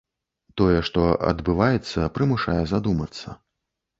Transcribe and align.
Тое, 0.59 0.79
што 0.87 1.03
адбываецца, 1.31 2.07
прымушае 2.17 2.57
задумацца. 2.75 3.37